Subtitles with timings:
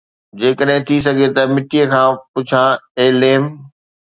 [0.41, 2.69] جيڪڏهن ٿي سگهي ته مٽيءَ کان پڇان،
[2.99, 3.43] اي ليم